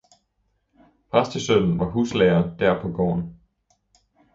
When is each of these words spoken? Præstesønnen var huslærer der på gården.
Præstesønnen 1.11 1.79
var 1.79 1.85
huslærer 1.85 2.55
der 2.57 2.81
på 2.81 2.89
gården. 2.91 3.37